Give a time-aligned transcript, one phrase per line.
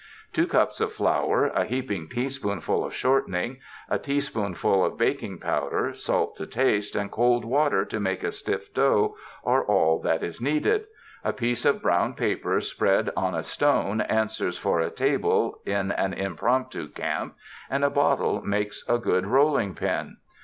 [0.33, 6.35] Two cups of flour, a heaping teaspoonful of shortening, a teaspoonful of baking powder, salt
[6.37, 10.85] to taste and cold water to make a stiff dough, are all that are needed.
[11.23, 16.13] A piece of brown paper spread on a stone answers for a table in an
[16.13, 17.35] impromptu camp,
[17.69, 20.17] and a bottle makes a good rolling pin.